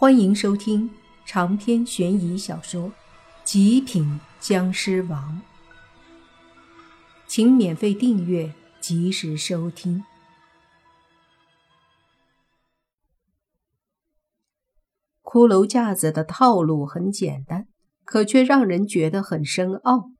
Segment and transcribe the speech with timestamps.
[0.00, 0.88] 欢迎收听
[1.26, 2.84] 长篇悬疑小说
[3.42, 5.42] 《极品僵尸王》，
[7.26, 10.04] 请免费订阅，及时收听。
[15.20, 17.66] 骷髅架子的套路很简单，
[18.04, 20.12] 可却让人觉得很深奥，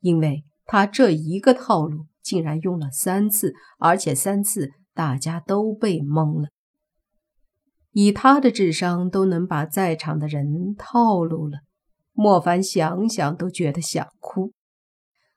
[0.00, 6.48] 因为他这一个套路竟然用了三次，而且三次大家都被蒙了。
[7.94, 11.60] 以他的智商，都能把在场的人套路了。
[12.12, 14.52] 莫凡想想都觉得想哭。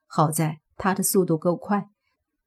[0.08, 1.86] 好在他的速度够快，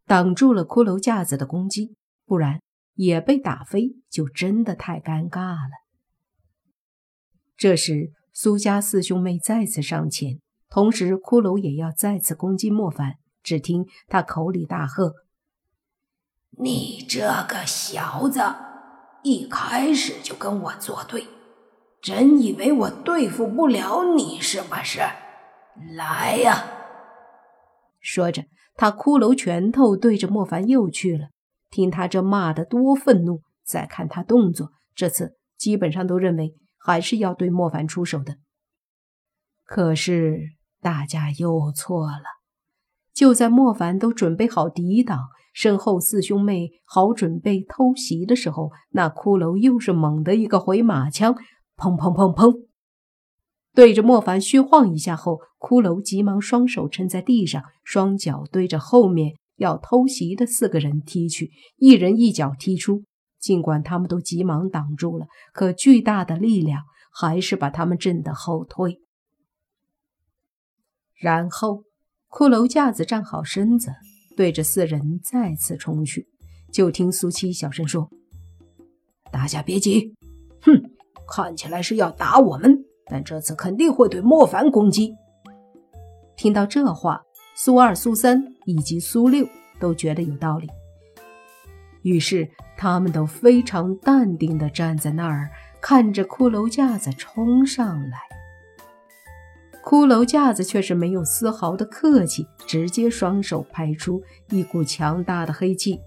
[0.06, 1.94] 挡住了骷髅架子的攻击，
[2.26, 2.60] 不然
[2.94, 5.70] 也被打飞，就真的太尴尬了。
[7.56, 13.14] 这时，苏家四兄妹再次上前，同时骷髅也要再次攻击莫凡。
[13.42, 15.14] 只听他口里大喝
[16.58, 18.40] ：“你这个小子！”
[19.22, 21.26] 一开始就跟我作对，
[22.00, 25.00] 真以为我对付不了你是不是？
[25.96, 26.64] 来呀！
[28.00, 31.28] 说着，他骷髅拳头对着莫凡又去了。
[31.70, 38.38] 听他这骂的多愤怒，再看他动作，这次基本上都认为还是要对莫凡出手的。
[39.64, 40.40] 可是
[40.80, 42.39] 大家又错了，
[43.20, 45.18] 就在莫凡都准备好抵挡。
[45.52, 51.34] 身后四兄妹好准备偷袭的时候，那骷髅又是猛的一个回马枪，
[51.76, 52.62] 砰砰砰砰，
[53.74, 63.04] 对着莫凡虚晃一下后，骷髅急忙双手撑在地上，双脚对着后面要偷袭的四个人踢去，一人一脚踢出。
[63.38, 69.02] 尽管他们都急忙挡住了，可巨大的力量还是把他们震得后退。
[71.20, 71.82] 然后，
[72.30, 73.92] 骷髅架子站好身子。
[74.36, 76.26] 对着四人再次冲去，
[76.72, 78.08] 就听苏七小声说
[79.30, 80.14] ：“大家别急，
[80.62, 80.72] 哼，
[81.28, 85.14] 看起来是要打我们，但这次肯定会对莫凡攻击。”
[86.38, 87.20] 听到这话，
[87.54, 89.46] 苏二、苏三以及苏六
[89.78, 90.68] 都觉得有道理，
[92.02, 92.48] 于是
[92.78, 95.50] 他们都非常淡定地站在那儿，
[95.82, 98.18] 看着骷髅架子冲上来。
[99.82, 106.00] 骷髅架子却是没有丝毫的客气，直接双手拍出一股强大的黑气，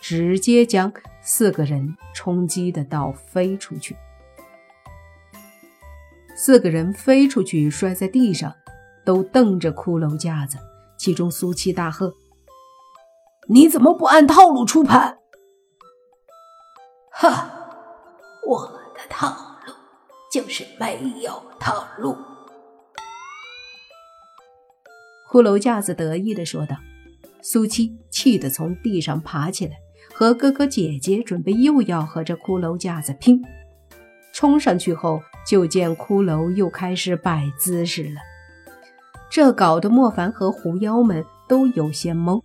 [0.00, 3.96] 直接将四个人冲击的倒飞出去。
[6.34, 8.54] 四个人飞出去，摔在地上，
[9.04, 10.56] 都瞪着骷髅架子。
[10.96, 12.14] 其中苏七大喝
[13.50, 15.18] ：“你怎么不按套路出牌
[17.12, 17.50] ？”“哈，
[18.48, 19.28] 我的套
[19.66, 19.74] 路
[20.32, 22.16] 就是没有套路。”
[25.32, 26.76] 骷髅架子得意地说道
[27.40, 29.72] ：“苏七气得从地上爬起来，
[30.12, 33.42] 和哥哥姐姐准备又要和这骷髅架子拼。
[34.34, 38.20] 冲上去后，就见骷髅又开始摆姿势了。
[39.30, 42.42] 这搞得莫凡和狐妖们都有些懵，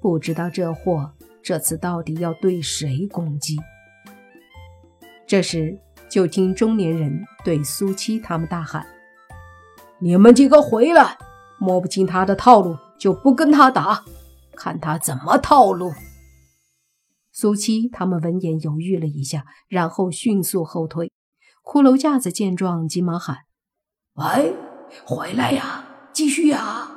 [0.00, 1.10] 不知道这货
[1.42, 3.56] 这次到底要对谁攻击。
[5.26, 5.76] 这时，
[6.08, 8.86] 就听中年人对苏七他们大喊
[9.98, 11.18] ：‘你们几个回来！’”
[11.64, 14.04] 摸不清他的套路，就不跟他打，
[14.54, 15.92] 看他怎么套路。
[17.32, 21.10] 苏七他们闻言犹豫了一下，然后迅速后退。
[21.64, 23.38] 骷髅架子见状，急忙喊
[24.14, 24.54] ：“喂，
[25.06, 26.90] 回来呀，继续呀！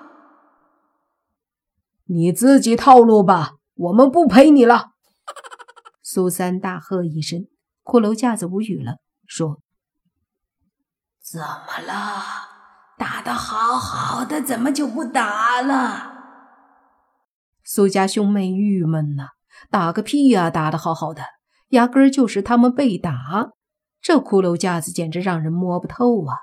[2.03, 4.91] 你自己套路吧，我们不陪你了。
[6.03, 7.47] ”苏三大喝一声，
[7.83, 9.61] 骷髅架子无语了，说
[11.23, 12.46] ：“怎么了？”
[12.97, 16.13] 打得好好的，怎么就不打了？
[17.63, 19.27] 苏家兄妹郁闷呐，
[19.69, 20.49] 打个屁呀！
[20.49, 21.21] 打得好好的，
[21.69, 23.51] 压根儿就是他们被打。
[24.01, 26.37] 这骷髅架子简直让人摸不透啊！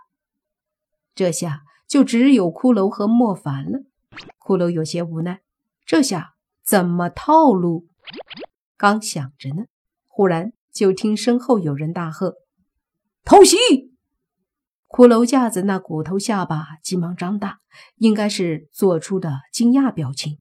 [1.14, 3.80] 这下就只有骷髅和莫凡了。
[4.38, 5.40] 骷髅有些无奈，
[5.86, 7.88] 这下怎么套路？
[8.76, 9.64] 刚想着呢，
[10.06, 12.34] 忽然就听身后有人大喝
[13.24, 13.56] ：“偷袭！”
[14.94, 17.58] 骷髅架子那骨头下巴急忙张大，
[17.96, 20.38] 应该是做出的惊讶表情。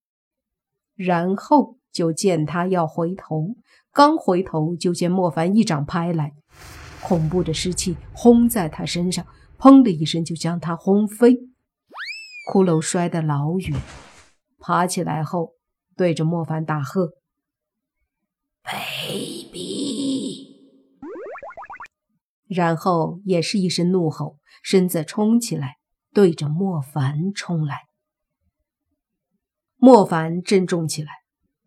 [0.93, 3.55] 然后就见他要回头，
[3.91, 6.33] 刚回头就见莫凡一掌拍来，
[7.01, 9.25] 恐怖的湿气轰在他身上，
[9.57, 11.33] 砰的一声就将他轰飞。
[12.51, 13.81] 骷髅摔得老远，
[14.59, 15.53] 爬起来后
[15.97, 17.13] 对着莫凡大喝
[18.63, 20.53] ：“卑鄙！”
[22.47, 24.37] 然后也是一声怒吼。
[24.63, 25.75] 身子冲起来，
[26.11, 27.81] 对着莫凡冲来。
[29.75, 31.11] 莫凡郑重起来。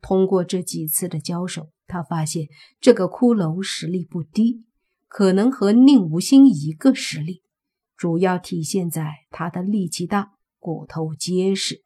[0.00, 2.46] 通过这几次的交手，他发现
[2.80, 4.64] 这个骷髅实力不低，
[5.08, 7.42] 可能和宁无心一个实力，
[7.96, 11.82] 主要体现在他的力气大，骨头结实。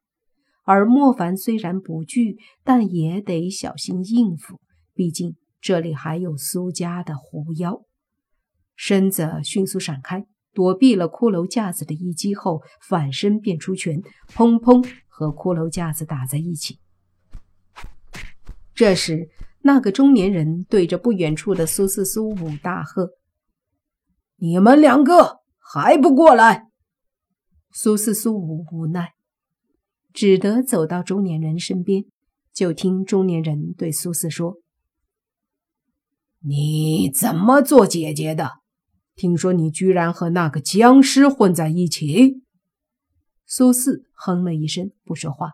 [0.65, 4.61] 而莫凡虽然不惧，但也得小心应付，
[4.93, 7.83] 毕竟这里还有苏家的狐妖。
[8.77, 16.79] 身子迅速闪开，躲避了骷髅架子的一击后，反身便出拳，砰砰和骷髅架子打在一起。
[18.75, 19.29] 这时，
[19.62, 23.11] 那个中年人对着不远处的苏四、苏五大喝。
[24.37, 26.69] 你们两个还不过来！
[27.73, 29.12] 苏四、苏五无奈，
[30.12, 32.05] 只得走到中年人身边。
[32.52, 34.56] 就听中年人对苏四说
[36.43, 38.60] ：“你怎么做姐姐的？
[39.15, 42.43] 听说你居然和那个僵尸混在一起？”
[43.47, 45.53] 苏四哼了一声，不说话。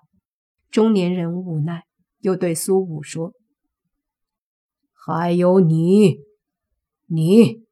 [0.70, 1.85] 中年人无奈，
[2.20, 3.32] 又对苏武说
[4.93, 6.19] ：“还有你，
[7.06, 7.64] 你。”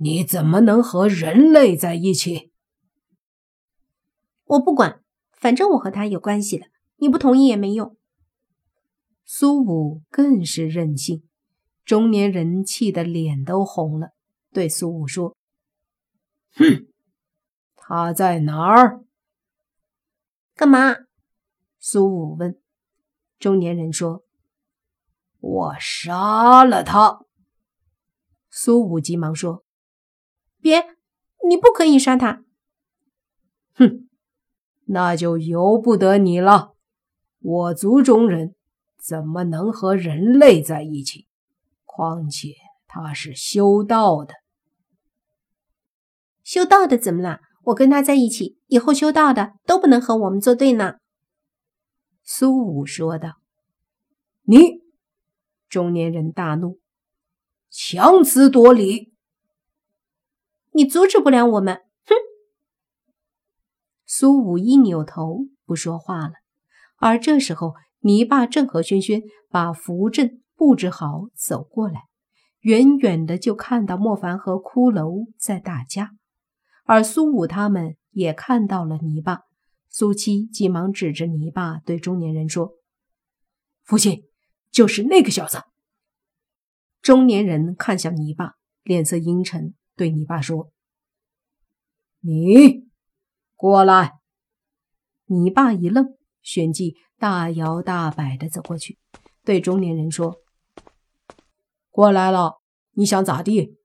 [0.00, 2.52] 你怎么能和人类在一起？
[4.44, 5.02] 我不管，
[5.32, 6.66] 反正我和他有关系的，
[6.98, 7.96] 你不同意也没用。
[9.24, 11.24] 苏武更是任性，
[11.84, 14.10] 中年人气得脸都红了，
[14.58, 15.36] 对苏武说
[16.58, 16.88] ：“哼，
[17.76, 19.04] 他在哪儿？
[20.56, 20.96] 干嘛？”
[21.78, 22.60] 苏武问。
[23.38, 24.24] 中年人说
[25.38, 27.20] ：“我杀了他。”
[28.50, 29.64] 苏武急忙说。
[30.60, 30.96] 别，
[31.48, 32.42] 你不可以杀他！
[33.74, 34.08] 哼，
[34.86, 36.74] 那就由不得你了。
[37.38, 38.56] 我族中人
[38.96, 41.28] 怎么能和人类在一起？
[41.84, 42.54] 况且
[42.88, 44.34] 他是修道的。
[46.48, 47.40] 修道的怎么了？
[47.64, 50.94] 我跟他在一起，以后修道的都不能和我们作对呢。
[52.22, 53.34] 苏武说道。
[54.44, 54.80] 你，
[55.68, 56.80] 中年人大怒，
[57.68, 59.12] 强词夺理。
[60.72, 62.14] 你阻止不了我们，哼！
[64.06, 66.32] 苏武一扭头不说话了。
[66.96, 72.04] 而这时候，泥巴正和轩轩把符阵布置好走过来，
[72.60, 76.12] 远远的就看到莫凡和骷髅在打架。
[76.88, 79.42] 而苏武他们也看到了泥巴。
[79.90, 82.76] 苏七急忙指着泥巴对中年人说
[83.84, 84.24] ：“父亲，
[84.70, 85.64] 就是那个小子。”
[87.02, 89.74] 中年人看向泥巴，脸色阴沉。
[89.96, 90.72] 对泥巴说
[92.20, 92.86] ：“你
[93.54, 94.14] 过来。”
[95.26, 98.96] 你爸一愣，旋即大摇大摆的走过去，
[99.44, 100.40] 对中年人说
[101.90, 102.62] ：“过来了，
[102.92, 103.76] 你想咋地？”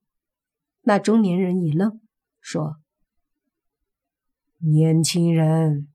[0.84, 2.00] 那中年人一愣，
[2.40, 2.78] 说
[4.66, 5.90] ：“年轻人，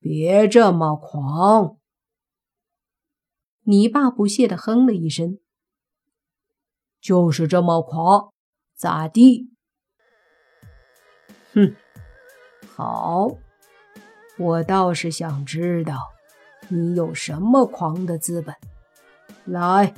[0.00, 1.76] 别这么狂。”
[3.68, 5.38] 你爸不屑的哼了一声
[7.00, 8.32] ：“就是这么狂，
[8.74, 9.50] 咋地？”
[11.52, 11.74] 哼，
[12.74, 13.36] 好，
[14.38, 15.98] 我倒是想知道
[16.68, 18.54] 你有什么狂的资本。
[19.44, 19.94] 来，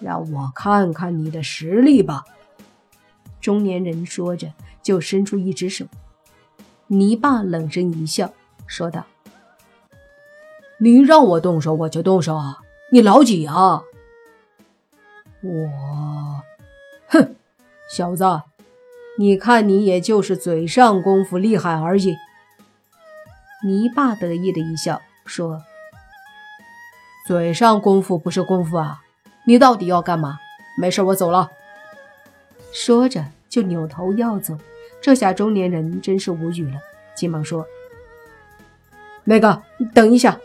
[0.00, 2.24] 让我看看你的实力吧。
[3.40, 4.52] 中年人说着，
[4.82, 5.86] 就伸出一只手。
[6.88, 8.32] 泥巴冷声一笑，
[8.66, 9.06] 说道
[10.78, 12.60] ：“你让我动手，我就动手啊！
[12.92, 13.82] 你老几啊？”
[15.42, 15.70] 我，
[17.08, 17.34] 哼，
[17.90, 18.24] 小子。
[19.18, 22.16] 你看，你也就是嘴上功夫厉害而已。
[23.64, 25.62] 泥巴得意的一笑，说
[27.26, 29.02] ：“嘴上功夫不是功夫啊！
[29.46, 30.38] 你到底要干嘛？
[30.78, 31.50] 没事，我走了。”
[32.72, 34.56] 说着就扭头要走。
[35.00, 36.80] 这下中年人真是无语了，
[37.14, 37.64] 急忙说
[39.24, 39.62] ：“那个，
[39.94, 40.40] 等一下，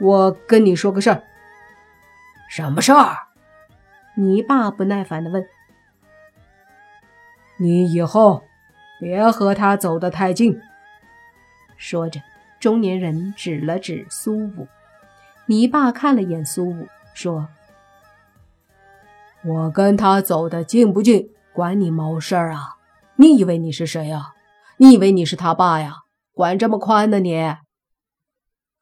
[0.00, 1.22] 我跟你说个事儿。
[2.48, 3.16] ”“什么事儿？”
[4.16, 5.46] 泥爸不耐烦地问。
[7.58, 8.42] 你以后
[8.98, 10.58] 别和他走得太近。
[11.76, 12.20] 说着，
[12.58, 14.66] 中年人指了指苏武。
[15.44, 17.48] 你爸看了眼苏武，说
[19.44, 22.75] ：“我跟他走得近不近，管你毛事儿啊！
[23.18, 24.34] 你以为你是谁呀？
[24.78, 25.94] 你以为你是他爸呀？
[26.32, 27.34] 管这么宽呢你？”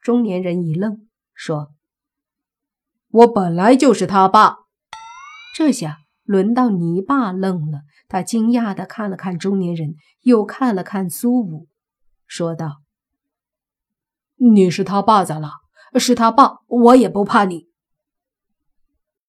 [0.01, 1.73] 中年人一愣，说
[3.09, 4.57] ：“我本来就是他爸。”
[5.55, 7.81] 这下轮到你爸愣了。
[8.07, 11.67] 他惊讶地看了看中年人，又看了看苏武，
[12.27, 12.83] 说道
[14.37, 15.49] ：“你是他爸咋了？
[15.97, 17.67] 是他爸，我也不怕你。”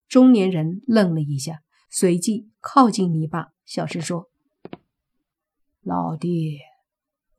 [0.08, 4.28] 中年人愣了一下，随即靠近你爸，小声说
[5.86, 6.58] ：“老弟，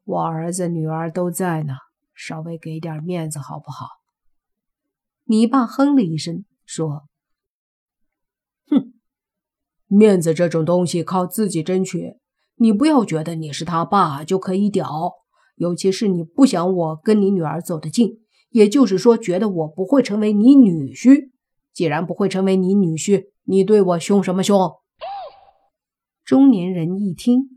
[0.05, 1.73] 我儿子女儿都在呢，
[2.15, 3.87] 稍微给点面子好不好？”
[5.27, 7.09] 你爸哼了一声，说。
[8.69, 8.93] 哼
[9.87, 12.13] 面子这种东西靠自己争取。
[12.55, 15.11] 你不要觉得你是他爸就可以屌，
[15.55, 21.31] 尤其是你不想我跟你女儿走得近，也就是说，觉得我不会成为你女婿。
[21.73, 24.71] 既然不会成为你女婿，你对我凶什么凶？
[26.23, 27.56] 中年人一听，